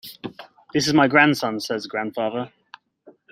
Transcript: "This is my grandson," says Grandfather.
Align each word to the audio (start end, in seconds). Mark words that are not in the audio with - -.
"This 0.73 0.87
is 0.87 0.95
my 0.95 1.07
grandson," 1.07 1.59
says 1.59 1.85
Grandfather. 1.85 2.51